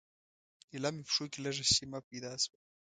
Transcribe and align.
ایله 0.73 0.89
مې 0.95 1.03
پښو 1.07 1.25
کې 1.31 1.39
لږه 1.45 1.65
شیمه 1.73 1.99
پیدا 2.09 2.31
شوه. 2.43 2.57